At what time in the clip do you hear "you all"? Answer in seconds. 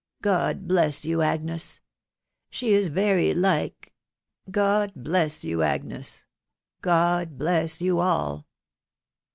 7.83-8.47